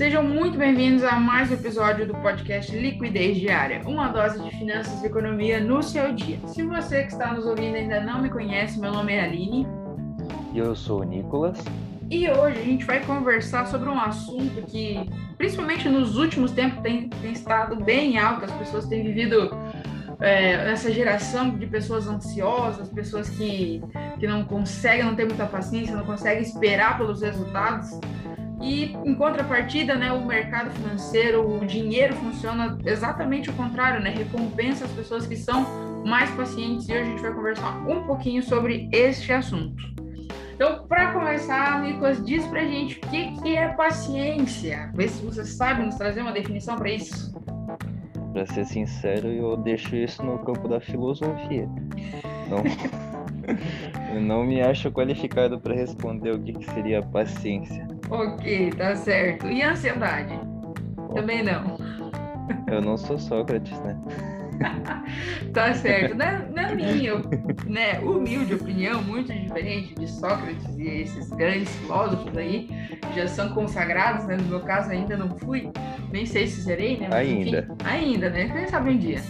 [0.00, 5.02] Sejam muito bem-vindos a mais um episódio do podcast Liquidez Diária, uma dose de finanças
[5.02, 6.38] e economia no seu dia.
[6.46, 9.66] Se você que está nos ouvindo ainda não me conhece, meu nome é Aline.
[10.54, 11.62] E eu sou o Nicolas.
[12.10, 14.98] E hoje a gente vai conversar sobre um assunto que,
[15.36, 18.46] principalmente nos últimos tempos, tem, tem estado bem alto.
[18.46, 19.50] As pessoas têm vivido
[20.18, 23.82] é, essa geração de pessoas ansiosas, pessoas que,
[24.18, 27.90] que não conseguem, não têm muita paciência, não conseguem esperar pelos resultados.
[28.60, 34.10] E em contrapartida, né, o mercado financeiro, o dinheiro funciona exatamente o contrário, né?
[34.10, 35.64] Recompensa as pessoas que são
[36.04, 39.82] mais pacientes e hoje a gente vai conversar um pouquinho sobre este assunto.
[40.54, 44.90] Então, para começar, Nicolas, diz pra gente o que, que é paciência.
[44.94, 47.32] Vê se você sabe nos trazer uma definição para isso.
[48.34, 51.66] Para ser sincero, eu deixo isso no campo da filosofia.
[52.50, 52.62] Não,
[54.14, 57.88] eu não me acho qualificado para responder o que, que seria paciência.
[58.10, 59.46] Ok, tá certo.
[59.46, 60.38] E ansiedade?
[61.14, 61.78] Também não.
[62.66, 63.96] Eu não sou Sócrates, né?
[65.54, 66.14] tá certo.
[66.14, 67.14] Na, na, minha
[67.66, 72.68] né, humilde opinião, muito diferente de Sócrates e esses grandes filósofos aí,
[73.14, 74.36] já são consagrados, né?
[74.36, 75.70] No meu caso ainda não fui,
[76.12, 77.08] nem sei se serei, né?
[77.10, 77.58] Mas, ainda.
[77.58, 78.48] Enfim, ainda, né?
[78.48, 79.20] Quem sabe um dia.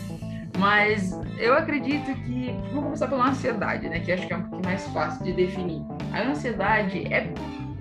[0.59, 2.55] Mas eu acredito que.
[2.73, 4.01] Vou começar pela ansiedade, né?
[4.01, 5.83] Que acho que é um pouquinho mais fácil de definir.
[6.13, 7.33] A ansiedade é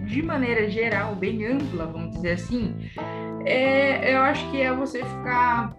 [0.10, 2.76] de maneira geral, bem ampla, vamos dizer assim,
[3.46, 5.72] é, eu acho que é você ficar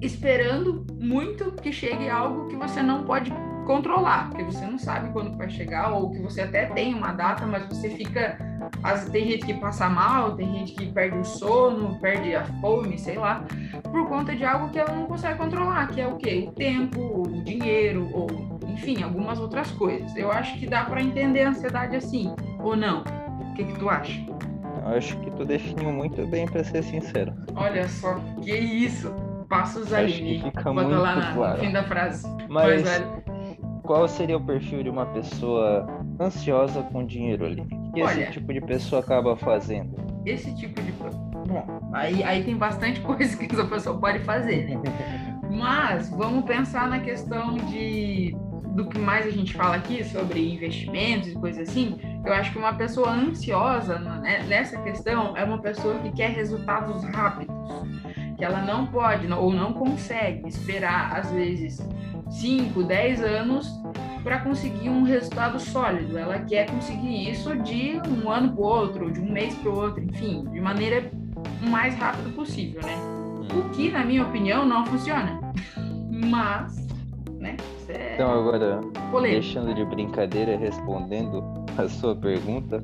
[0.00, 3.32] esperando muito que chegue algo que você não pode
[3.66, 7.44] controlar, porque você não sabe quando vai chegar, ou que você até tem uma data,
[7.46, 8.38] mas você fica.
[9.10, 13.18] Tem gente que passa mal, tem gente que perde o sono, perde a fome, sei
[13.18, 13.44] lá,
[13.82, 16.46] por conta de algo que ela não consegue controlar, que é o quê?
[16.48, 18.28] O tempo, o dinheiro, ou
[18.68, 20.14] enfim, algumas outras coisas.
[20.16, 23.17] Eu acho que dá para entender a ansiedade assim, ou não
[23.58, 24.20] que, que tu acha?
[24.82, 27.34] Eu acho que tu definiu muito bem, para ser sincero.
[27.54, 29.12] Olha só, que isso!
[29.48, 31.56] Passos ali, fica muito lá na, claro.
[31.56, 32.28] no fim da frase.
[32.50, 32.82] Mas
[33.82, 35.86] qual seria o perfil de uma pessoa
[36.20, 37.62] ansiosa com dinheiro ali?
[37.62, 39.96] O que Olha, esse tipo de pessoa acaba fazendo?
[40.26, 40.92] Esse tipo de...
[40.92, 44.82] Bom, aí, aí tem bastante coisa que essa pessoa pode fazer, né?
[45.50, 48.36] Mas vamos pensar na questão de
[48.74, 52.58] do que mais a gente fala aqui sobre investimentos e coisas assim, eu acho que
[52.58, 57.56] uma pessoa ansiosa né, nessa questão é uma pessoa que quer resultados rápidos,
[58.36, 61.80] que ela não pode ou não consegue esperar, às vezes,
[62.30, 63.66] 5, 10 anos
[64.22, 66.18] para conseguir um resultado sólido.
[66.18, 69.76] Ela quer conseguir isso de um ano para o outro, de um mês para o
[69.76, 71.10] outro, enfim, de maneira
[71.62, 72.94] mais rápida possível, né?
[73.56, 75.40] O que, na minha opinião, não funciona.
[76.12, 76.76] Mas,
[77.38, 77.56] né?
[77.88, 79.40] É então, agora, polêmico.
[79.40, 82.82] deixando de brincadeira, respondendo a sua pergunta,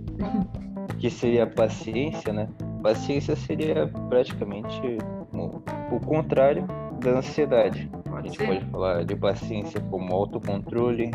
[0.99, 2.49] que seria paciência, né?
[2.83, 4.99] Paciência seria praticamente
[5.33, 6.67] o, contrário
[7.01, 7.91] da ansiedade.
[8.13, 8.47] A gente ser.
[8.47, 11.11] pode falar de paciência como autocontrole,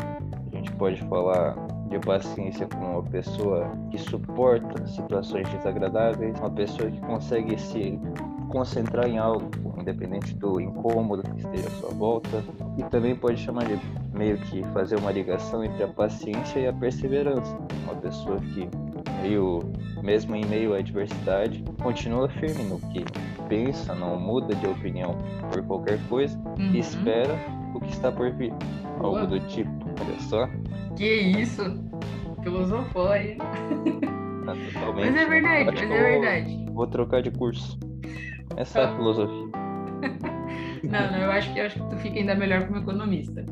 [0.52, 1.54] a gente pode falar
[1.88, 7.98] de paciência com uma pessoa que suporta situações desagradáveis, uma pessoa que consegue se
[8.50, 12.44] concentrar em algo, independente do incômodo que esteja à sua volta.
[12.76, 13.78] E também pode chamar de
[14.16, 17.56] meio que fazer uma ligação entre a paciência e a perseverança.
[17.84, 18.68] Uma pessoa que,
[19.22, 19.60] meio,
[20.02, 23.04] mesmo em meio à adversidade, continua firme no que
[23.48, 25.16] pensa, não muda de opinião
[25.52, 26.72] por qualquer coisa uhum.
[26.72, 27.34] e espera
[27.74, 28.52] o que está por vir.
[28.98, 30.48] Algo do tipo, olha só.
[30.96, 31.62] Que isso?
[32.42, 33.36] Filosofou aí.
[34.44, 35.10] Tá totalmente.
[35.10, 36.66] Mas é verdade, mas é verdade.
[36.72, 37.78] Vou trocar de curso.
[38.56, 39.50] Essa é a filosofia.
[40.82, 43.44] não, não, eu acho que eu acho que tu fica ainda melhor como economista.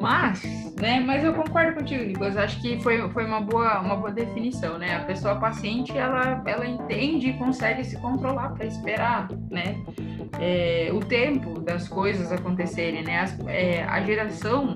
[0.00, 2.36] Mas, né, mas eu concordo contigo, Nicolas.
[2.36, 4.96] Acho que foi, foi uma, boa, uma boa definição, né?
[4.96, 9.76] A pessoa paciente, ela, ela entende e consegue se controlar para esperar, né?
[10.38, 13.20] É, o tempo das coisas acontecerem, né?
[13.20, 14.74] As, é, a geração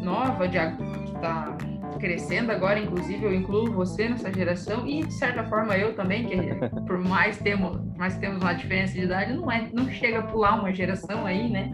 [0.00, 1.56] nova de, que está
[1.96, 6.36] crescendo agora, inclusive eu incluo você nessa geração e de certa forma eu também, que
[6.86, 10.60] por mais temos, mais temos uma diferença de idade, não é, não chega a pular
[10.60, 11.72] uma geração aí, né?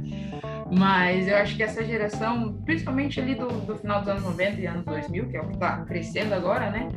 [0.74, 4.66] Mas eu acho que essa geração, principalmente ali do, do final dos anos 90 e
[4.66, 6.88] anos 2000, que é o que está crescendo agora, né?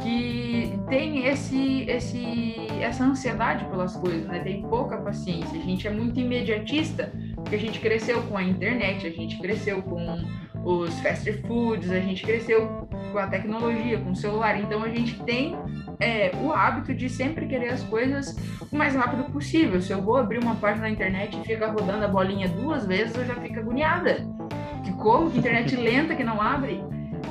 [0.00, 4.38] Que tem esse, esse, essa ansiedade pelas coisas, né?
[4.38, 5.58] Tem pouca paciência.
[5.58, 9.82] A gente é muito imediatista, porque a gente cresceu com a internet, a gente cresceu
[9.82, 10.24] com
[10.64, 15.20] os fast foods, a gente cresceu com a tecnologia, com o celular, então a gente
[15.22, 15.56] tem
[15.98, 18.36] é, o hábito de sempre querer as coisas
[18.70, 19.80] o mais rápido possível.
[19.80, 23.16] Se eu vou abrir uma página na internet e fica rodando a bolinha duas vezes,
[23.16, 24.26] eu já fico agoniada.
[24.84, 25.30] Que como?
[25.30, 26.82] Que internet lenta que não abre?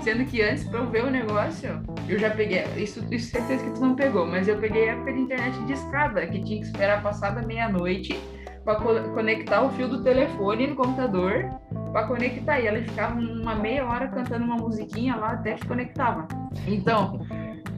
[0.04, 2.64] Sendo que antes, pra eu ver o negócio, eu já peguei.
[2.78, 6.40] Isso, isso certeza que tu não pegou, mas eu peguei a internet de escada, que
[6.42, 8.18] tinha que esperar passada meia-noite
[8.64, 11.50] para co conectar o fio do telefone no computador
[11.92, 12.60] para conectar.
[12.60, 16.28] E ela ficava uma meia hora cantando uma musiquinha lá até que conectava.
[16.68, 17.26] Então,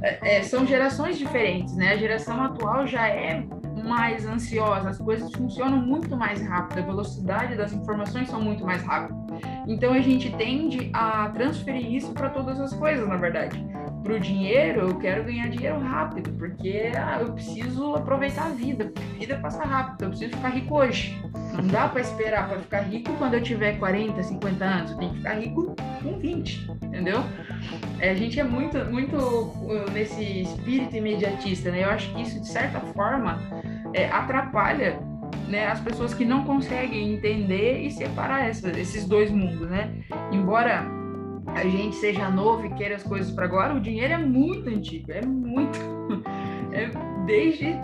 [0.01, 1.93] é, é, são gerações diferentes, né?
[1.93, 3.43] A geração atual já é
[3.83, 8.83] mais ansiosa, as coisas funcionam muito mais rápido, a velocidade das informações são muito mais
[8.83, 9.17] rápidas.
[9.67, 13.63] Então a gente tende a transferir isso para todas as coisas, na verdade.
[14.11, 18.91] O dinheiro, eu quero ganhar dinheiro rápido, porque ah, eu preciso aproveitar a vida.
[18.97, 21.17] A vida passa rápido, eu preciso ficar rico hoje.
[21.53, 24.91] Não dá para esperar para ficar rico quando eu tiver 40, 50 anos.
[24.91, 27.23] Eu tenho que ficar rico com 20, entendeu?
[27.99, 31.85] É, a gente é muito, muito uh, nesse espírito imediatista, né?
[31.85, 33.39] Eu acho que isso, de certa forma,
[33.93, 34.99] é, atrapalha
[35.47, 39.89] né, as pessoas que não conseguem entender e separar essa, esses dois mundos, né?
[40.31, 41.00] Embora
[41.47, 45.11] a gente seja novo e queira as coisas para agora, o dinheiro é muito antigo,
[45.11, 45.79] é muito.
[46.73, 46.89] É
[47.25, 47.75] desde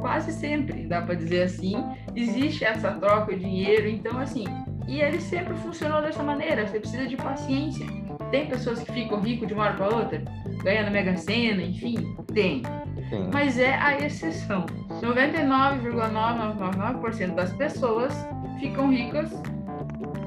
[0.00, 1.76] quase sempre, dá para dizer assim,
[2.16, 4.42] existe essa troca de dinheiro, então assim,
[4.88, 7.86] e ele sempre funcionou dessa maneira, você precisa de paciência.
[8.30, 10.24] Tem pessoas que ficam ricos de uma hora para outra,
[10.64, 12.62] ganhando Mega Sena, enfim, tem.
[13.08, 13.30] Sim.
[13.32, 14.66] Mas é a exceção.
[15.00, 18.12] 99,999% das pessoas
[18.58, 19.30] ficam ricas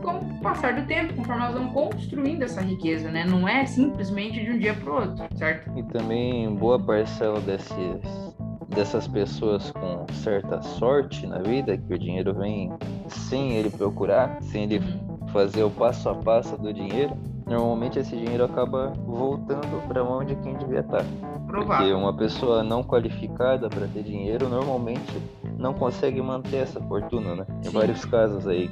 [0.04, 3.26] com o passar do tempo, conforme elas vão construindo essa riqueza, né?
[3.26, 5.72] Não é simplesmente de um dia para o outro, certo?
[5.78, 8.36] E também boa parcela desses,
[8.68, 12.72] dessas pessoas com certa sorte na vida, que o dinheiro vem
[13.08, 15.28] sem ele procurar, sem ele uhum.
[15.30, 17.16] fazer o passo a passo do dinheiro,
[17.48, 21.06] normalmente esse dinheiro acaba voltando para a mão de quem devia estar.
[21.48, 21.86] Provável.
[21.88, 25.22] Porque uma pessoa não qualificada para ter dinheiro normalmente
[25.58, 27.46] não consegue manter essa fortuna, né?
[27.66, 28.70] Em vários casos aí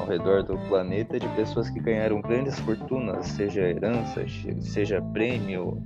[0.00, 4.24] ao redor do planeta de pessoas que ganharam grandes fortunas, seja herança,
[4.60, 5.82] seja prêmio,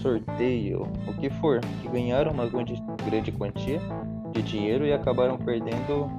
[0.00, 3.80] sorteio, o que for, que ganharam uma grande, grande quantia
[4.32, 6.10] de dinheiro e acabaram perdendo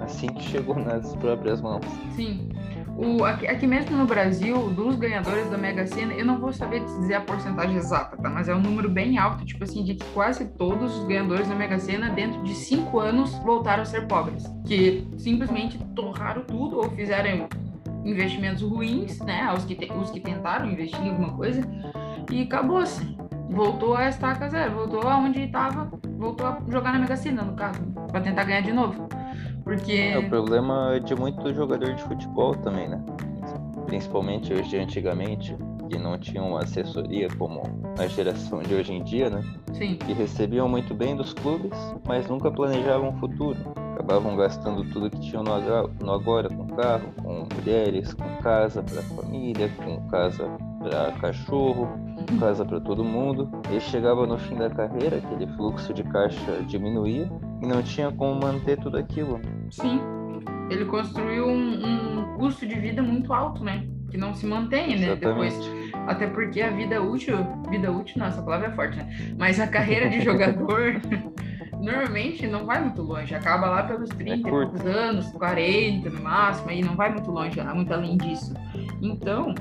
[0.00, 1.84] assim que chegou nas próprias mãos.
[2.16, 2.48] Sim.
[2.98, 6.84] O, aqui, aqui, mesmo no Brasil, dos ganhadores da Mega Sena, eu não vou saber
[6.84, 8.28] dizer a porcentagem exata, tá?
[8.28, 11.54] Mas é um número bem alto, tipo assim, de que quase todos os ganhadores da
[11.54, 14.52] Mega Sena, dentro de cinco anos, voltaram a ser pobres.
[14.66, 17.48] Que simplesmente torraram tudo ou fizeram
[18.04, 19.48] investimentos ruins, né?
[19.56, 21.62] Os que, te, os que tentaram investir em alguma coisa,
[22.32, 23.16] e acabou-se.
[23.48, 27.80] Voltou a estaca zero, voltou aonde estava, voltou a jogar na Mega Sena, no caso,
[28.10, 29.08] para tentar ganhar de novo.
[29.68, 29.92] Porque.
[29.92, 33.04] É o problema de muito jogador de futebol também, né?
[33.84, 35.54] Principalmente os de antigamente,
[35.90, 37.62] que não tinham assessoria como
[37.98, 39.44] a geração de hoje em dia, né?
[39.74, 39.96] Sim.
[39.96, 41.70] Que recebiam muito bem dos clubes,
[42.06, 43.58] mas nunca planejavam o futuro.
[43.92, 49.70] Acabavam gastando tudo que tinham no agora, com carro, com mulheres, com casa para família,
[49.84, 50.48] com casa
[50.78, 51.90] para cachorro,
[52.40, 53.50] casa para todo mundo.
[53.70, 57.28] E chegava no fim da carreira, aquele fluxo de caixa diminuía
[57.60, 59.40] e não tinha como manter tudo aquilo.
[59.70, 60.00] Sim,
[60.70, 63.86] ele construiu um, um custo de vida muito alto, né?
[64.10, 65.16] Que não se mantém, né?
[65.16, 65.58] Depois,
[66.06, 67.36] até porque a vida útil,
[67.68, 69.34] vida útil, nossa, a palavra é forte, né?
[69.38, 71.00] Mas a carreira de jogador
[71.80, 76.70] normalmente não vai muito longe, acaba lá pelos 30 é poucos anos, 40 no máximo,
[76.70, 78.54] e não vai muito longe, muito além disso.
[79.00, 79.54] Então,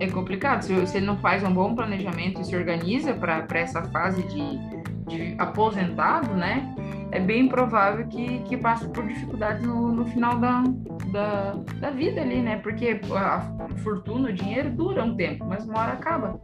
[0.00, 0.62] é complicado.
[0.62, 4.58] Se você não faz um bom planejamento e se organiza para essa fase de,
[5.06, 6.71] de aposentado, né?
[7.12, 10.64] É bem provável que, que passe por dificuldades no, no final da,
[11.12, 12.56] da, da, vida ali, né?
[12.56, 13.40] Porque a
[13.82, 16.40] fortuna, o dinheiro dura um tempo, mas uma hora acaba.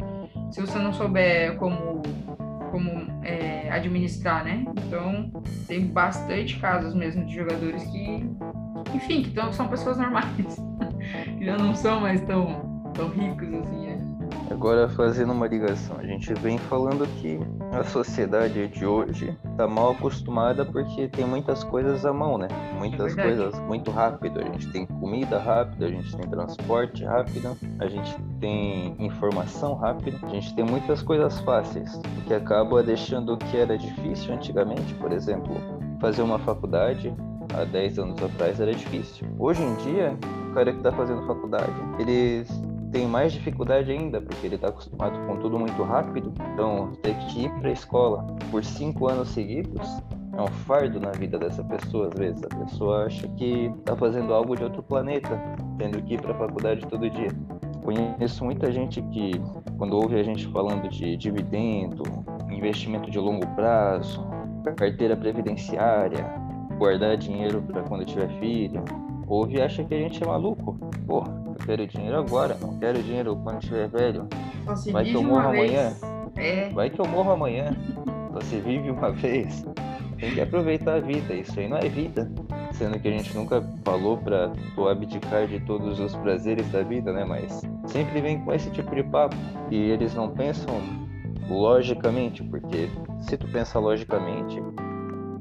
[0.50, 2.02] Se você não souber como,
[2.70, 4.66] como é, administrar, né?
[4.86, 5.30] Então,
[5.66, 8.26] tem bastante casos mesmo de jogadores que,
[8.94, 10.62] enfim, que tão, são pessoas normais,
[11.40, 13.87] já não são mais tão, tão ricos assim?
[14.50, 17.38] Agora, fazendo uma ligação, a gente vem falando que
[17.72, 22.48] a sociedade de hoje está mal acostumada porque tem muitas coisas à mão, né?
[22.78, 24.40] Muitas é coisas muito rápido.
[24.40, 30.18] A gente tem comida rápida, a gente tem transporte rápido, a gente tem informação rápida,
[30.22, 34.94] a gente tem muitas coisas fáceis, o que acaba deixando o que era difícil antigamente,
[34.94, 35.54] por exemplo,
[36.00, 37.12] fazer uma faculdade
[37.54, 39.28] há 10 anos atrás era difícil.
[39.38, 40.16] Hoje em dia,
[40.50, 42.48] o cara que está fazendo faculdade, eles
[42.90, 46.32] tem mais dificuldade ainda, porque ele está acostumado com tudo muito rápido.
[46.52, 50.02] Então, ter que ir para a escola por cinco anos seguidos
[50.36, 52.42] é um fardo na vida dessa pessoa, às vezes.
[52.44, 55.36] A pessoa acha que está fazendo algo de outro planeta,
[55.76, 57.30] tendo que ir para a faculdade todo dia.
[57.82, 59.32] Conheço muita gente que,
[59.76, 62.04] quando ouve a gente falando de dividendo,
[62.50, 64.24] investimento de longo prazo,
[64.76, 66.24] carteira previdenciária,
[66.78, 68.84] guardar dinheiro para quando tiver filho,
[69.26, 70.78] ouve e acha que a gente é maluco.
[71.06, 71.32] Porra,
[71.68, 74.26] quero dinheiro agora, não quero dinheiro quando estiver velho.
[74.90, 75.92] Vai que eu morro amanhã.
[76.34, 76.70] É.
[76.70, 77.76] Vai que eu morro amanhã.
[78.32, 79.66] Você vive uma vez.
[80.18, 81.34] Tem que aproveitar a vida.
[81.34, 82.30] Isso aí não é vida.
[82.72, 87.12] Sendo que a gente nunca falou pra tu abdicar de todos os prazeres da vida,
[87.12, 87.26] né?
[87.26, 89.36] Mas sempre vem com esse tipo de papo.
[89.70, 90.74] E eles não pensam
[91.50, 92.88] logicamente, porque
[93.20, 94.62] se tu pensar logicamente,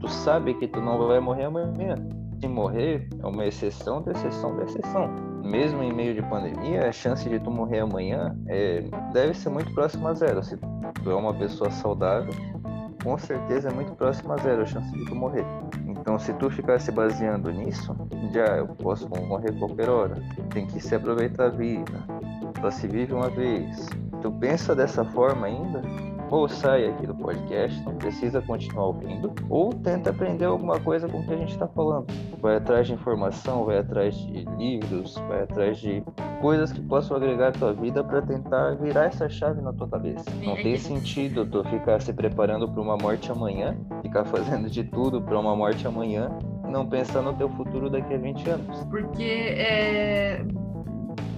[0.01, 1.96] tu sabe que tu não vai morrer amanhã.
[2.41, 5.26] Se morrer é uma exceção da exceção da exceção.
[5.44, 9.74] Mesmo em meio de pandemia, a chance de tu morrer amanhã é, deve ser muito
[9.74, 10.44] próxima a zero.
[10.44, 10.58] Se
[11.03, 12.34] tu é uma pessoa saudável,
[13.03, 15.46] com certeza é muito próxima a zero a chance de tu morrer.
[15.88, 17.96] Então, se tu ficar se baseando nisso,
[18.34, 20.15] já eu posso morrer qualquer hora.
[20.50, 22.06] Tem que se aproveitar a vida.
[22.62, 23.88] Só se vive uma vez.
[24.22, 25.82] Tu pensa dessa forma ainda?
[26.29, 31.19] Ou sai aqui do podcast, não precisa continuar ouvindo, ou tenta aprender alguma coisa com
[31.19, 32.07] o que a gente está falando.
[32.41, 36.03] Vai atrás de informação, vai atrás de livros, vai atrás de
[36.41, 40.25] coisas que possam agregar à tua vida para tentar virar essa chave na tua cabeça.
[40.43, 45.22] Não tem sentido tu ficar se preparando para uma morte amanhã, ficar fazendo de tudo
[45.22, 46.29] para uma morte amanhã,
[46.67, 48.84] não pensar no teu futuro daqui a 20 anos.
[48.86, 50.46] Porque é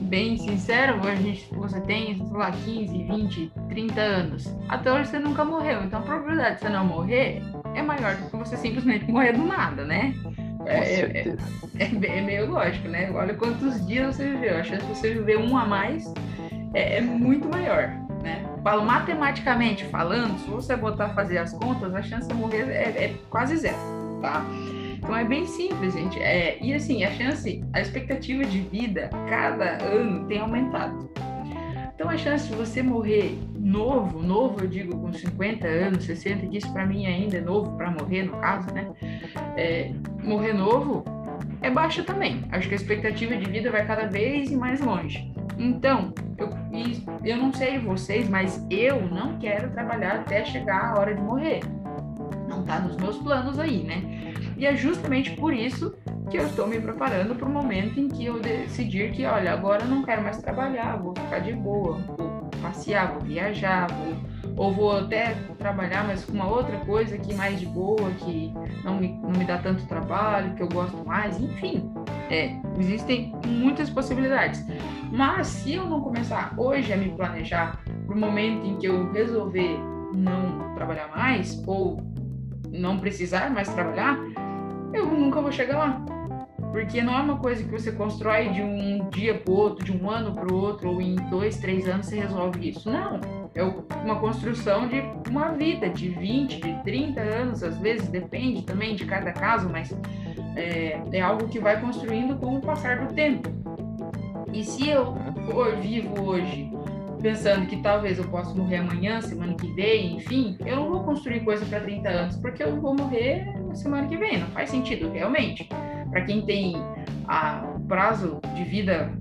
[0.10, 4.56] bem sincero, a gente, você tem, sei lá, 15, 20, 30 anos.
[4.68, 5.84] Até hoje você nunca morreu.
[5.84, 7.42] Então a probabilidade de você não morrer
[7.76, 10.14] é maior do que você simplesmente morrer do nada, né?
[10.66, 11.38] É, é,
[11.80, 13.10] é, é, meio lógico, né?
[13.12, 14.58] Olha quantos dias você viveu.
[14.58, 16.12] A chance de você viver um a mais
[16.74, 17.90] é, é muito maior,
[18.24, 18.44] né?
[18.64, 23.16] Falo matematicamente falando, se você botar fazer as contas, a chance de morrer é, é
[23.30, 23.78] quase zero,
[24.22, 24.44] tá?
[25.00, 26.20] Então é bem simples, gente.
[26.20, 31.10] É, e assim, a chance, a expectativa de vida cada ano tem aumentado.
[31.96, 36.58] Então a chance de você morrer novo, novo eu digo com 50 anos, 60, que
[36.58, 38.90] isso para mim ainda é novo para morrer no caso, né?
[39.58, 39.92] É,
[40.24, 41.04] morrer novo
[41.62, 42.44] é baixa também.
[42.52, 45.34] Acho que a expectativa de vida vai cada vez mais longe.
[45.58, 46.50] Então, eu,
[47.24, 51.62] eu não sei vocês, mas eu não quero trabalhar até chegar a hora de morrer.
[52.48, 54.29] Não tá nos meus planos aí, né?
[54.60, 55.96] E é justamente por isso
[56.30, 59.84] que eu estou me preparando para o momento em que eu decidir que, olha, agora
[59.84, 64.16] eu não quero mais trabalhar, vou ficar de boa, vou passear, vou viajar, vou,
[64.58, 68.98] ou vou até trabalhar, mas com uma outra coisa que mais de boa, que não
[68.98, 71.90] me, não me dá tanto trabalho, que eu gosto mais, enfim.
[72.30, 74.62] É, existem muitas possibilidades.
[75.10, 79.10] Mas se eu não começar hoje a me planejar para o momento em que eu
[79.14, 79.80] resolver
[80.14, 81.98] não trabalhar mais ou
[82.72, 84.20] não precisar mais trabalhar,
[84.94, 86.06] eu nunca vou chegar lá.
[86.72, 90.10] Porque não é uma coisa que você constrói de um dia para outro, de um
[90.10, 92.90] ano para o outro, ou em dois, três anos você resolve isso.
[92.90, 93.20] Não.
[93.56, 98.96] É uma construção de uma vida, de 20, de 30 anos, às vezes, depende também
[98.96, 99.92] de cada caso, mas
[100.56, 103.50] é, é algo que vai construindo com o passar do tempo.
[104.54, 105.16] E se eu
[105.52, 106.69] for vivo hoje
[107.22, 111.42] pensando que talvez eu possa morrer amanhã, semana que vem, enfim, eu não vou construir
[111.42, 114.40] coisa para 30 anos, porque eu vou morrer semana que vem.
[114.40, 115.68] Não faz sentido, realmente.
[116.10, 116.76] Para quem tem
[117.28, 119.12] a, o prazo de vida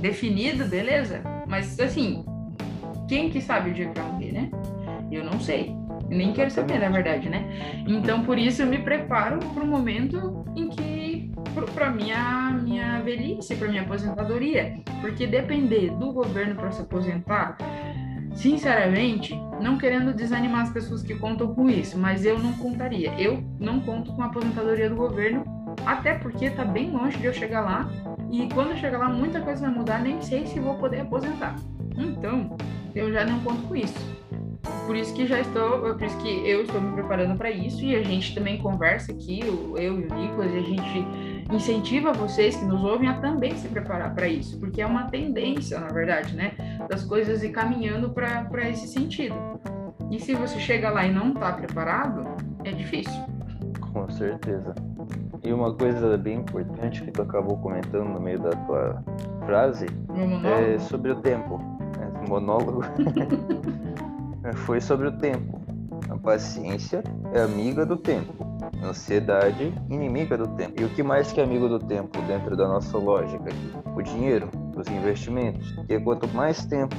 [0.00, 1.22] definido, beleza.
[1.46, 2.24] Mas, assim,
[3.08, 4.50] quem que sabe o dia que vai morrer, né?
[5.10, 5.74] Eu não sei.
[6.08, 7.84] Nem quero saber, na verdade, né?
[7.86, 10.95] Então, por isso, eu me preparo para o momento em que
[11.64, 17.56] para minha minha velhice, para minha aposentadoria, porque depender do governo para se aposentar,
[18.34, 23.12] sinceramente, não querendo desanimar as pessoas que contam com isso, mas eu não contaria.
[23.18, 25.44] Eu não conto com a aposentadoria do governo,
[25.84, 27.90] até porque está bem longe de eu chegar lá.
[28.30, 31.56] E quando eu chegar lá, muita coisa vai mudar, nem sei se vou poder aposentar.
[31.96, 32.56] Então,
[32.94, 34.16] eu já não conto com isso.
[34.86, 37.94] Por isso que já estou, por isso que eu estou me preparando para isso e
[37.94, 41.06] a gente também conversa aqui, eu e o Nicolas, e a gente
[41.52, 45.78] incentiva vocês que nos ouvem a também se preparar para isso, porque é uma tendência,
[45.78, 46.52] na verdade, né,
[46.88, 49.36] das coisas ir caminhando para esse sentido.
[50.10, 52.22] E se você chega lá e não está preparado,
[52.64, 53.24] é difícil.
[53.92, 54.74] Com certeza.
[55.42, 59.02] E uma coisa bem importante que tu acabou comentando no meio da tua
[59.44, 59.86] frase
[60.44, 61.60] é sobre o tempo.
[62.00, 62.82] É, monólogo
[64.66, 65.60] foi sobre o tempo.
[66.08, 68.45] A paciência é amiga do tempo.
[68.82, 70.80] Ansiedade, inimiga do tempo.
[70.80, 73.72] E o que mais que é amigo do tempo dentro da nossa lógica aqui?
[73.94, 75.72] O dinheiro, os investimentos.
[75.72, 76.96] Porque quanto mais tempo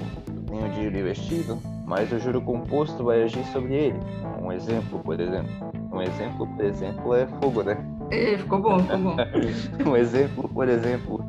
[0.50, 4.00] tem o dinheiro investido, mais o juro composto vai agir sobre ele.
[4.42, 5.50] Um exemplo, por exemplo.
[5.92, 7.78] Um exemplo, por exemplo, é fogo, né?
[8.12, 9.16] É, ficou bom, ficou bom.
[9.90, 11.24] um exemplo, por exemplo.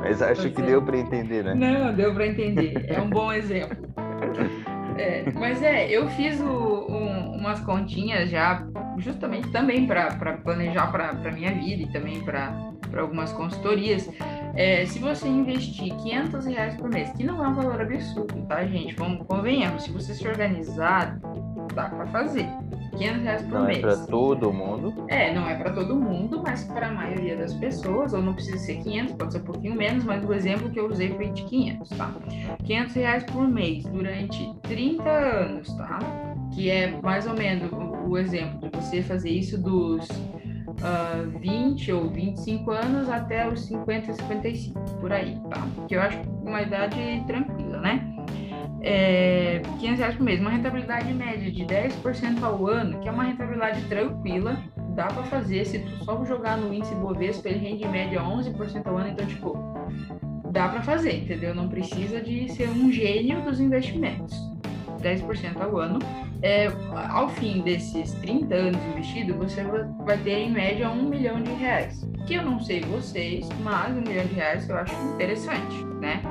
[0.00, 1.54] Mas acho que deu para entender, né?
[1.54, 2.86] Não, deu para entender.
[2.88, 3.76] É um bom exemplo.
[4.96, 6.44] É, mas é, eu fiz o,
[7.38, 8.66] umas continhas já,
[8.98, 12.52] justamente também para planejar para minha vida e também para
[12.96, 14.08] algumas consultorias.
[14.54, 18.64] É, se você investir 500 reais por mês, que não é um valor absurdo, tá,
[18.66, 18.94] gente?
[18.96, 21.18] Vamos convenhamos, se você se organizar,
[21.74, 22.46] dá para fazer.
[22.96, 23.82] 500 reais por não mês.
[23.82, 25.04] Não é para todo mundo?
[25.08, 28.58] É, não é para todo mundo, mas para a maioria das pessoas, ou não precisa
[28.58, 31.44] ser 500, pode ser um pouquinho menos, mas o exemplo que eu usei foi de
[31.44, 32.10] 500, tá?
[32.64, 35.98] 500 reais por mês durante 30 anos, tá?
[36.58, 42.10] Que é mais ou menos o, exemplo de você fazer isso dos uh, 20 ou
[42.10, 45.64] 25 anos até os 50, 55, por aí, tá?
[45.86, 46.96] Que eu acho uma idade
[47.28, 48.12] tranquila, né?
[48.80, 53.22] É, 500 reais por mês, uma rentabilidade média de 10% ao ano, que é uma
[53.22, 54.58] rentabilidade tranquila,
[54.96, 58.84] dá para fazer, se tu só jogar no índice Bovespa, ele rende em média 11%
[58.84, 59.56] ao ano, então, tipo,
[60.50, 61.54] dá para fazer, entendeu?
[61.54, 64.57] Não precisa de ser um gênio dos investimentos.
[64.98, 65.98] 10% ao ano
[66.42, 66.70] é,
[67.10, 69.64] ao fim desses 30 anos investido, você
[70.04, 72.06] vai ter em média um milhão de reais.
[72.26, 76.22] Que eu não sei vocês, mas um milhão de reais eu acho interessante, né?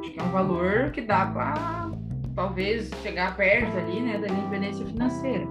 [0.00, 1.90] Acho que é um valor que dá para
[2.34, 5.46] talvez chegar perto ali, né, da independência financeira.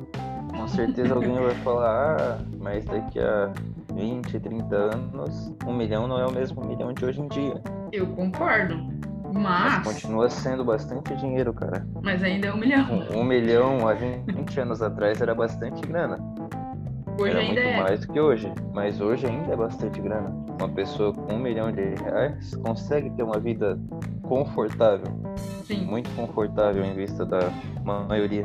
[0.56, 3.52] Com certeza alguém vai falar, ah, mas daqui a
[3.94, 7.62] 20, 30 anos, um milhão não é o mesmo milhão de hoje em dia.
[7.92, 8.95] Eu concordo.
[9.36, 9.86] Mas...
[9.86, 9.94] mas...
[9.94, 11.86] continua sendo bastante dinheiro, cara.
[12.02, 12.88] Mas ainda é um milhão.
[13.12, 16.18] Um, um milhão há 20 anos atrás era bastante grana.
[17.20, 17.82] Hoje era ainda muito é.
[17.82, 18.52] mais do que hoje.
[18.74, 20.30] Mas hoje ainda é bastante grana.
[20.60, 23.80] Uma pessoa com um milhão de reais consegue ter uma vida
[24.24, 25.08] confortável.
[25.66, 25.86] Sim.
[25.86, 27.52] Muito confortável em vista da
[27.84, 28.44] maioria.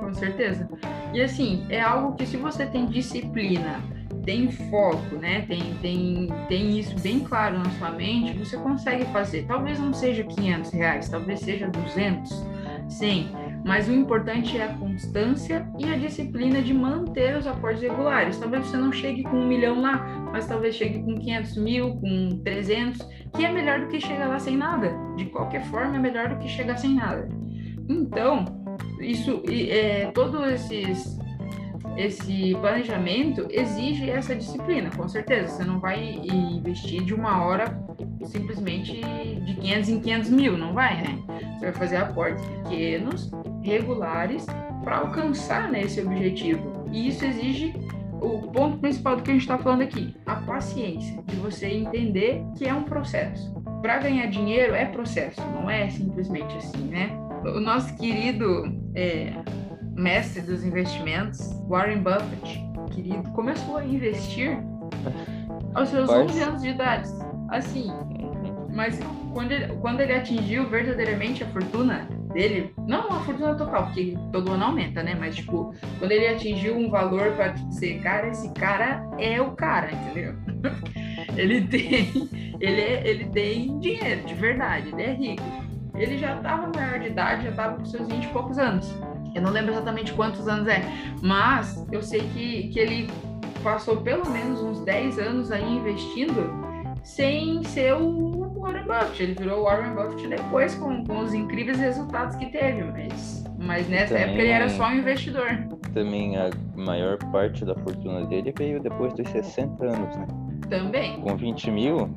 [0.00, 0.68] Com certeza.
[1.12, 3.80] E assim, é algo que se você tem disciplina
[4.24, 5.42] tem foco, né?
[5.42, 9.44] Tem, tem, tem isso bem claro na sua mente, você consegue fazer.
[9.46, 12.44] Talvez não seja 500 reais, talvez seja 200,
[12.88, 13.28] 100,
[13.64, 18.38] mas o importante é a constância e a disciplina de manter os aportes regulares.
[18.38, 19.98] Talvez você não chegue com um milhão lá,
[20.32, 24.38] mas talvez chegue com 500 mil, com 300, que é melhor do que chegar lá
[24.38, 24.92] sem nada.
[25.16, 27.28] De qualquer forma, é melhor do que chegar sem nada.
[27.88, 28.44] Então,
[29.00, 31.18] isso, é, todos esses
[31.96, 35.48] esse planejamento exige essa disciplina, com certeza.
[35.48, 37.78] Você não vai investir de uma hora
[38.24, 39.00] simplesmente
[39.44, 41.18] de 500 em 500 mil, não vai, né?
[41.54, 43.30] Você vai fazer aportes pequenos,
[43.62, 44.46] regulares,
[44.82, 46.84] para alcançar né, esse objetivo.
[46.92, 47.74] E isso exige
[48.20, 52.42] o ponto principal do que a gente está falando aqui, a paciência, de você entender
[52.56, 53.52] que é um processo.
[53.82, 57.10] Para ganhar dinheiro é processo, não é simplesmente assim, né?
[57.44, 59.34] O nosso querido é,
[59.94, 64.58] mestre dos investimentos, Warren Buffett, querido, começou a investir
[65.74, 66.30] aos seus Mas...
[66.30, 67.08] 11 anos de idade.
[67.50, 67.90] Assim,
[68.74, 68.98] mas
[69.32, 74.52] quando ele, quando ele atingiu verdadeiramente a fortuna dele, não a fortuna total, porque todo
[74.52, 75.16] ano aumenta, né?
[75.18, 79.92] Mas, tipo, quando ele atingiu um valor para dizer, cara, esse cara é o cara,
[79.92, 80.34] entendeu?
[81.36, 82.28] ele tem,
[82.60, 85.64] ele, é, ele tem dinheiro, de verdade, ele é rico.
[85.94, 88.92] Ele já estava maior de idade, já estava com seus 20 e poucos anos.
[89.34, 90.80] Eu não lembro exatamente quantos anos é,
[91.20, 93.10] mas eu sei que, que ele
[93.62, 96.64] passou pelo menos uns 10 anos aí investindo
[97.02, 99.22] sem ser o Warren Buffett.
[99.22, 103.88] Ele virou o Warren Buffett depois com, com os incríveis resultados que teve, mas, mas
[103.88, 105.66] nessa também, época ele era só um investidor.
[105.92, 110.26] Também a maior parte da fortuna dele veio depois dos 60 anos, né?
[110.68, 111.20] Também.
[111.20, 112.10] Com 20 mil,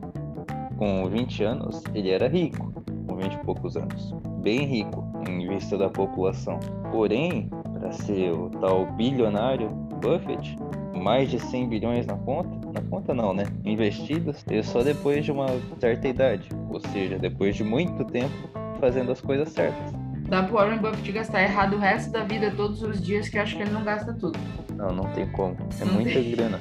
[0.77, 2.71] com 20 anos, ele era rico,
[3.07, 4.13] com 20 e poucos anos.
[4.41, 6.59] Bem rico em vista da população.
[6.91, 7.49] Porém,
[7.79, 9.69] para ser o tal bilionário
[10.01, 10.57] Buffett,
[10.93, 13.43] mais de 100 bilhões na conta, na conta não, né?
[13.63, 15.47] Investidos, e só depois de uma
[15.79, 18.33] certa idade, ou seja, depois de muito tempo
[18.79, 19.93] fazendo as coisas certas.
[20.27, 23.43] Dá pro Warren Buffett gastar errado o resto da vida todos os dias, que eu
[23.43, 24.37] acho que ele não gasta tudo.
[24.75, 25.55] Não, não tem como.
[25.79, 26.31] É não muita tem.
[26.31, 26.59] grana.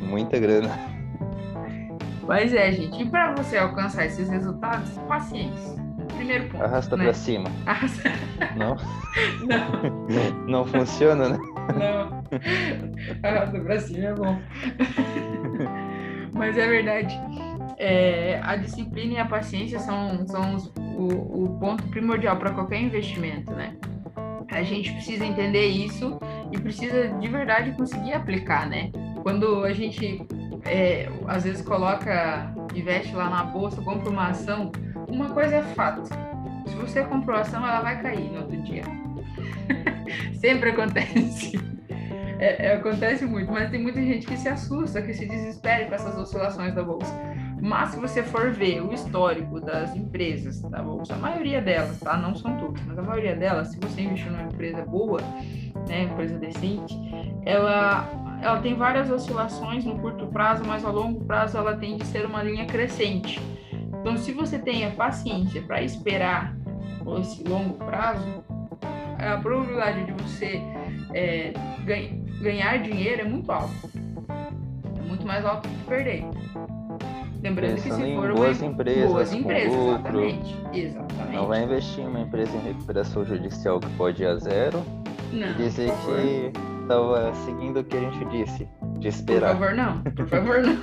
[0.00, 0.78] muita grana.
[2.26, 3.02] Mas é, gente.
[3.02, 5.85] E para você alcançar esses resultados, paciência
[6.16, 6.64] primeiro ponto.
[6.64, 7.04] Arrasta né?
[7.04, 7.48] pra cima.
[7.66, 8.12] Arrasta...
[8.56, 8.76] Não?
[9.46, 10.46] Não.
[10.46, 11.38] Não funciona, né?
[11.74, 12.24] Não.
[13.22, 14.38] Arrasta pra cima é bom.
[16.34, 17.18] Mas é verdade.
[17.78, 22.80] É, a disciplina e a paciência são, são os, o, o ponto primordial para qualquer
[22.80, 23.76] investimento, né?
[24.50, 26.18] A gente precisa entender isso
[26.52, 28.90] e precisa de verdade conseguir aplicar, né?
[29.22, 30.24] Quando a gente
[30.64, 34.70] é, às vezes coloca, investe lá na bolsa, compra uma ação,
[35.08, 36.02] uma coisa é fato.
[36.66, 38.82] Se você comprou ação, ela vai cair no outro dia.
[40.40, 41.58] Sempre acontece.
[42.38, 45.94] É, é, acontece muito, mas tem muita gente que se assusta, que se desespera com
[45.94, 47.12] essas oscilações da bolsa.
[47.60, 52.16] Mas se você for ver o histórico das empresas da bolsa, a maioria delas, tá?
[52.16, 55.20] Não são todas, mas a maioria delas, se você investir numa empresa boa,
[55.88, 56.94] né, empresa decente,
[57.44, 58.06] ela
[58.42, 62.26] ela tem várias oscilações no curto prazo, mas a longo prazo ela tende a ser
[62.26, 63.40] uma linha crescente.
[64.06, 66.56] Então, se você tem a paciência para esperar
[67.18, 68.44] esse longo prazo,
[69.18, 70.62] a probabilidade de você
[71.12, 71.52] é,
[72.40, 73.74] ganhar dinheiro é muito alta.
[74.96, 76.24] É muito mais alta que perder.
[77.42, 78.70] Lembrando Pensando que se for boas uma...
[78.70, 81.34] empresas, boas empresas, lucro, exatamente, exatamente.
[81.34, 84.84] Não vai investir em uma empresa em recuperação judicial que pode ir a zero
[85.32, 88.68] não, e dizer que estava seguindo o que a gente disse,
[89.00, 89.56] de esperar.
[89.56, 90.02] Por favor, não.
[90.02, 90.78] Por favor, não.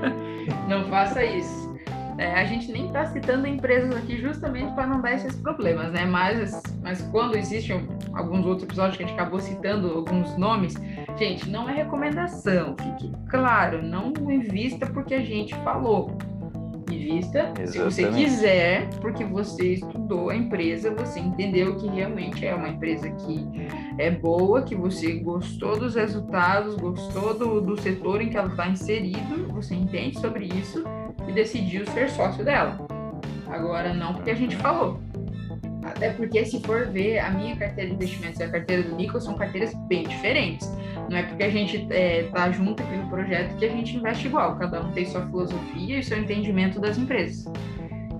[0.70, 1.65] não faça isso.
[2.18, 6.06] É, a gente nem está citando empresas aqui justamente para não dar esses problemas, né?
[6.06, 10.74] Mas, mas quando existem alguns outros episódios que a gente acabou citando alguns nomes,
[11.18, 16.16] gente, não é recomendação, fique claro, não invista porque a gente falou.
[16.90, 17.72] Invista Exatamente.
[17.72, 23.10] se você quiser, porque você estudou a empresa, você entendeu que realmente é uma empresa
[23.10, 23.44] que
[23.98, 28.68] é boa, que você gostou dos resultados, gostou do, do setor em que ela está
[28.68, 30.84] inserido, você entende sobre isso
[31.36, 32.76] decidiu ser sócio dela.
[33.46, 34.98] Agora, não porque a gente falou.
[35.84, 39.22] Até porque, se for ver, a minha carteira de investimentos e a carteira do Nicolas
[39.22, 40.68] são carteiras bem diferentes.
[41.08, 44.26] Não é porque a gente é, tá junto aqui no projeto que a gente investe
[44.26, 44.56] igual.
[44.56, 47.44] Cada um tem sua filosofia e seu entendimento das empresas.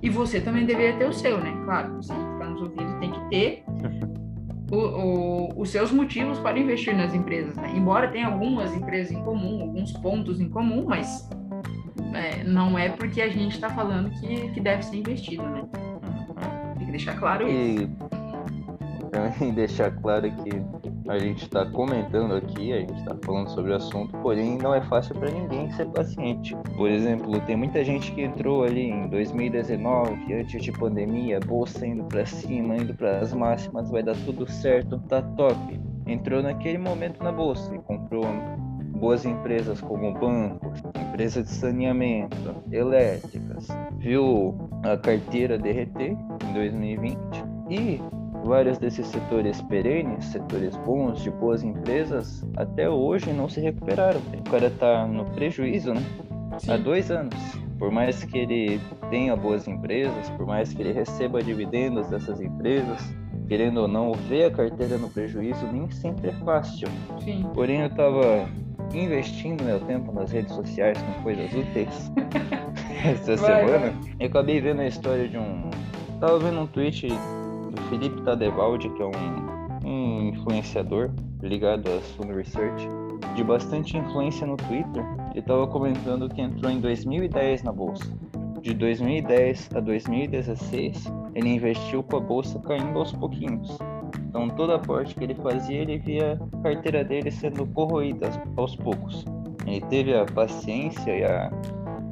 [0.01, 1.53] E você também deveria ter o seu, né?
[1.65, 3.63] Claro, você que está nos ouvindo tem que ter
[4.71, 7.57] o, o, os seus motivos para investir nas empresas.
[7.57, 7.73] Né?
[7.75, 11.27] Embora tenha algumas empresas em comum, alguns pontos em comum, mas
[12.13, 15.63] é, não é porque a gente está falando que, que deve ser investido, né?
[16.77, 17.89] Tem que deixar claro e, isso.
[19.11, 23.75] Também deixar claro que a gente está comentando aqui, a gente está falando sobre o
[23.75, 26.55] assunto, porém não é fácil para ninguém ser paciente.
[26.75, 32.03] Por exemplo, tem muita gente que entrou ali em 2019, antes de pandemia, bolsa indo
[32.03, 35.79] para cima, indo para as máximas, vai dar tudo certo, tá top.
[36.05, 38.25] Entrou naquele momento na bolsa e comprou
[38.97, 46.11] boas empresas como bancos, empresas de saneamento, elétricas, viu a carteira derreter
[46.49, 47.17] em 2020
[47.69, 48.01] e
[48.43, 54.21] vários desses setores perenes, setores bons, de boas empresas, até hoje não se recuperaram.
[54.39, 56.01] O cara tá no prejuízo, né?
[56.59, 56.71] Sim.
[56.71, 57.35] Há dois anos.
[57.77, 58.81] Por mais que ele
[59.11, 62.99] tenha boas empresas, por mais que ele receba dividendos dessas empresas,
[63.47, 66.87] querendo ou não, ver a carteira no prejuízo nem sempre é fácil.
[67.19, 67.45] Sim.
[67.53, 68.49] Porém, eu tava
[68.93, 72.11] investindo meu tempo nas redes sociais com coisas úteis
[73.05, 73.91] essa vai, semana.
[73.91, 74.15] Vai.
[74.19, 75.69] Eu acabei vendo a história de um.
[76.19, 82.35] Tava vendo um tweet do Felipe Tadevaldi, que é um, um influenciador ligado à Suno
[82.35, 82.87] Research,
[83.35, 85.03] de bastante influência no Twitter.
[85.31, 88.05] Ele tava comentando que entrou em 2010 na bolsa.
[88.61, 93.77] De 2010 a 2016, ele investiu com a bolsa caindo aos pouquinhos.
[94.29, 98.75] Então toda a parte que ele fazia, ele via a carteira dele sendo corroída aos
[98.75, 99.25] poucos.
[99.65, 101.51] Ele teve a paciência e a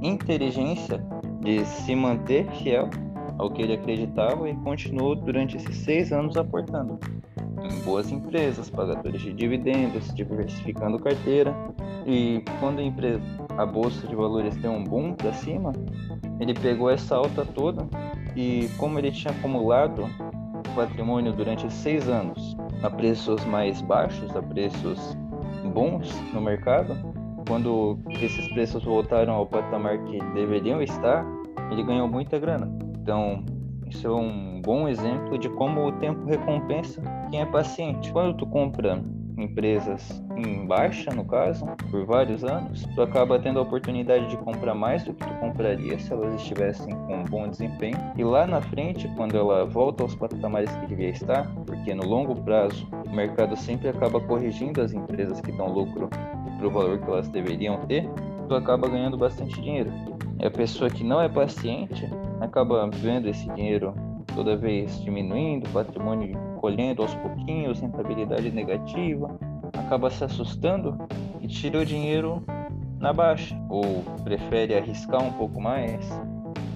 [0.02, 1.02] inteligência
[1.42, 2.90] de se manter fiel
[3.38, 7.00] ao que ele acreditava e continuou durante esses seis anos aportando
[7.64, 11.56] em boas empresas, pagadores de dividendos, diversificando carteira.
[12.06, 13.22] E quando a, empresa,
[13.58, 15.74] a bolsa de valores deu um boom para cima,
[16.40, 17.88] ele pegou essa alta toda
[18.36, 20.08] e como ele tinha acumulado
[20.76, 25.18] patrimônio durante seis anos a preços mais baixos, a preços
[25.74, 26.96] bons no mercado,
[27.48, 31.26] quando esses preços voltaram ao patamar que deveriam estar,
[31.72, 32.72] ele ganhou muita grana.
[33.02, 33.44] Então,
[33.88, 38.12] isso é um bom exemplo de como o tempo recompensa quem é paciente.
[38.12, 39.02] Quando tu compra
[39.38, 44.74] empresas em baixa, no caso, por vários anos, tu acaba tendo a oportunidade de comprar
[44.74, 47.98] mais do que tu compraria se elas estivessem com um bom desempenho.
[48.16, 52.36] E lá na frente, quando ela volta aos patamares que devia estar, porque no longo
[52.44, 56.10] prazo o mercado sempre acaba corrigindo as empresas que dão lucro
[56.58, 58.10] para o valor que elas deveriam ter,
[58.48, 59.92] tu acaba ganhando bastante dinheiro.
[60.40, 62.10] E a pessoa que não é paciente
[62.42, 63.94] acaba vendo esse dinheiro
[64.36, 69.36] toda vez diminuindo, patrimônio colhendo aos pouquinhos, rentabilidade negativa,
[69.74, 70.98] acaba se assustando
[71.42, 72.44] e tira o dinheiro
[73.00, 76.08] na baixa, ou prefere arriscar um pouco mais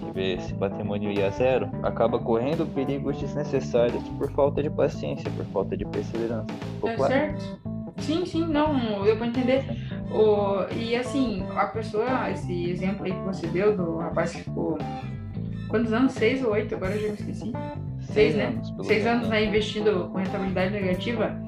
[0.07, 5.29] e ver se patrimônio ia a zero, acaba correndo perigos desnecessários por falta de paciência,
[5.31, 6.47] por falta de perseverança.
[6.75, 7.13] Ficou é claro?
[7.13, 7.59] certo.
[7.97, 9.65] Sim, sim, não, eu vou entender.
[10.11, 14.77] O, e assim, a pessoa, esse exemplo aí que você deu do rapaz que ficou
[15.69, 16.11] quantos anos?
[16.13, 16.75] Seis ou oito?
[16.75, 17.53] Agora eu já me esqueci.
[18.11, 18.45] Seis, né?
[18.45, 21.39] Anos, Seis anos né, investindo com rentabilidade negativa.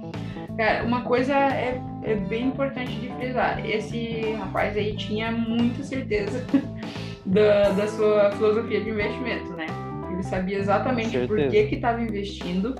[0.58, 3.66] Cara, uma coisa é, é bem importante de frisar.
[3.68, 6.46] Esse rapaz aí tinha muita certeza
[7.26, 9.66] da, da sua filosofia de investimento, né?
[10.12, 12.76] Ele sabia exatamente por que estava investindo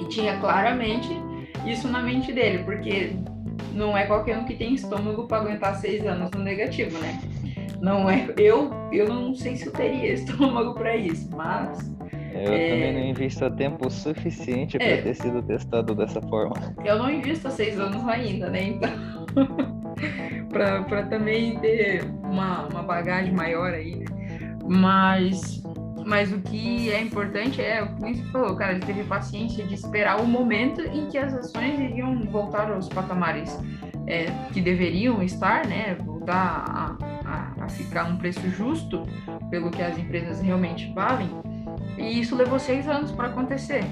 [0.00, 1.08] e tinha claramente
[1.66, 3.12] isso na mente dele, porque
[3.74, 7.20] não é qualquer um que tem estômago para aguentar seis anos no negativo, né?
[7.82, 11.92] Não é, eu, eu não sei se eu teria estômago para isso, mas
[12.32, 12.70] eu é...
[12.70, 15.02] também não invisto tempo suficiente para é...
[15.02, 16.54] ter sido testado dessa forma.
[16.84, 18.62] Eu não invisto há seis anos ainda, né?
[18.62, 18.90] Então,
[20.48, 24.06] para também ter uma, uma bagagem maior aí, né?
[24.64, 25.60] Mas,
[26.06, 29.74] mas o que é importante é o que você falou, cara, ele teve paciência de
[29.74, 33.58] esperar o momento em que as ações iriam voltar aos patamares
[34.06, 35.96] é, que deveriam estar, né?
[35.96, 37.21] Voltar a,
[37.62, 39.02] a, ficar um preço justo
[39.50, 41.30] pelo que as empresas realmente valem.
[41.96, 43.84] E isso levou seis anos para acontecer.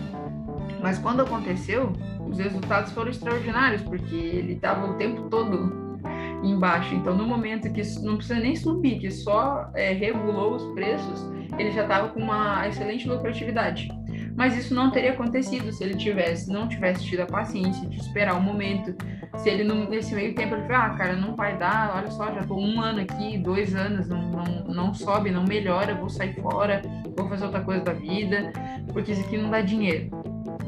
[0.83, 1.92] Mas quando aconteceu,
[2.28, 5.98] os resultados foram extraordinários, porque ele estava o tempo todo
[6.42, 6.94] embaixo.
[6.94, 11.70] Então, no momento que não precisa nem subir, que só é, regulou os preços, ele
[11.70, 13.88] já estava com uma excelente lucratividade.
[14.36, 18.36] Mas isso não teria acontecido se ele tivesse, não tivesse tido a paciência de esperar
[18.36, 18.94] o momento.
[19.36, 22.42] Se ele, nesse meio tempo, ele falou, ah, cara, não vai dar, olha só, já
[22.42, 26.82] tô um ano aqui, dois anos, não, não, não sobe, não melhora, vou sair fora,
[27.16, 28.52] vou fazer outra coisa da vida,
[28.92, 30.10] porque isso aqui não dá dinheiro.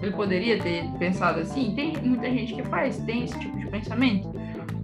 [0.01, 4.42] Ele poderia ter pensado assim, tem muita gente que faz, tem esse tipo de pensamento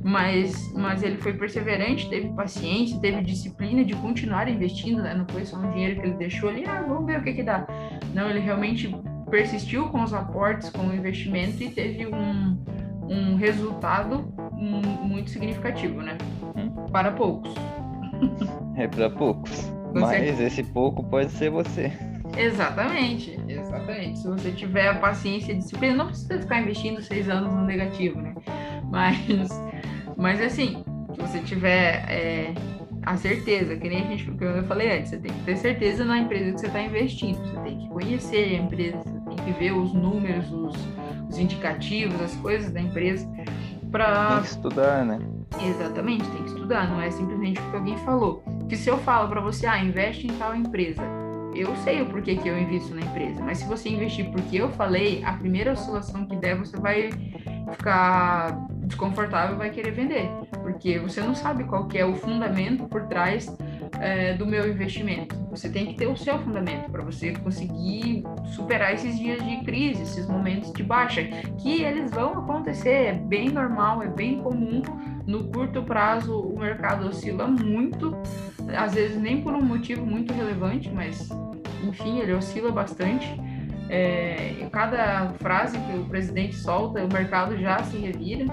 [0.09, 5.13] mas, mas ele foi perseverante, teve paciência, teve disciplina de continuar investindo, né?
[5.15, 7.43] Não foi só um dinheiro que ele deixou ali, ah, vamos ver o que que
[7.43, 7.67] dá.
[8.15, 8.97] Não, ele realmente
[9.31, 12.57] persistiu com os aportes, com o investimento e teve um,
[13.07, 16.17] um resultado muito significativo, né?
[16.57, 16.71] Hum.
[16.91, 17.55] Para poucos.
[18.77, 19.51] É para poucos.
[19.93, 20.01] Você...
[20.01, 21.93] Mas esse pouco pode ser você.
[22.35, 24.21] Exatamente, exatamente.
[24.21, 28.23] Se você tiver a paciência e disciplina, não precisa ficar investindo seis anos no negativo,
[28.23, 28.35] né?
[28.91, 29.51] Mas
[30.19, 32.55] mas assim, se você tiver é,
[33.07, 36.05] a certeza, que nem a gente, que eu falei antes, você tem que ter certeza
[36.05, 39.53] na empresa que você está investindo, você tem que conhecer a empresa, você tem que
[39.53, 40.77] ver os números, os,
[41.31, 43.27] os indicativos, as coisas da empresa
[43.91, 45.19] para tem que estudar, né?
[45.65, 48.43] Exatamente, tem que estudar, não é simplesmente o que alguém falou.
[48.69, 51.03] Que se eu falo para você, ah, investe em tal empresa,
[51.55, 54.69] eu sei o porquê que eu invisto na empresa, mas se você investir porque eu
[54.71, 57.11] falei, a primeira oscilação que der, você vai
[57.73, 60.29] ficar desconfortável vai querer vender,
[60.63, 63.47] porque você não sabe qual é o fundamento por trás
[64.01, 65.37] é, do meu investimento.
[65.51, 68.25] Você tem que ter o seu fundamento para você conseguir
[68.55, 71.23] superar esses dias de crise, esses momentos de baixa,
[71.59, 74.83] que eles vão acontecer, é bem normal, é bem comum.
[75.27, 78.17] No curto prazo, o mercado oscila muito,
[78.77, 81.29] às vezes nem por um motivo muito relevante, mas
[81.83, 83.29] enfim, ele oscila bastante.
[83.89, 88.45] É, cada frase que o presidente solta, o mercado já se revira.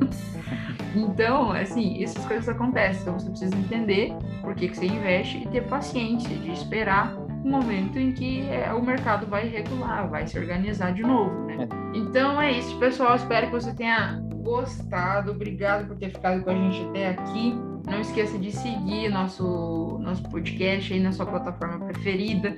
[0.94, 3.02] então, assim, essas coisas acontecem.
[3.02, 7.48] Então, você precisa entender por que, que você investe e ter paciência de esperar o
[7.48, 11.68] momento em que é, o mercado vai regular, vai se organizar de novo, né?
[11.68, 11.98] É.
[11.98, 13.16] Então, é isso, pessoal.
[13.16, 15.32] Espero que você tenha gostado.
[15.32, 17.54] Obrigado por ter ficado com a gente até aqui.
[17.86, 22.56] Não esqueça de seguir nosso, nosso podcast aí na sua plataforma preferida.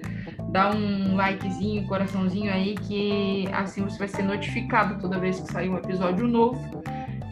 [0.51, 5.69] Dá um likezinho, coraçãozinho aí, que assim você vai ser notificado toda vez que sair
[5.69, 6.83] um episódio novo.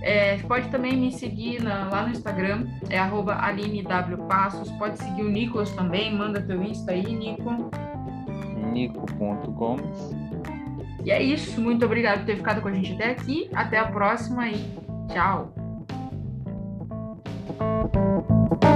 [0.02, 4.70] É, pode também me seguir na, lá no Instagram, é AlineWPassos.
[4.72, 7.70] Pode seguir o Nicolas também, manda teu Insta aí, Nico.
[8.70, 10.14] Nico.gomes.
[11.04, 13.48] E é isso, muito obrigado por ter ficado com a gente até aqui.
[13.54, 14.56] Até a próxima e
[15.10, 15.63] tchau.
[17.58, 18.73] Thank you.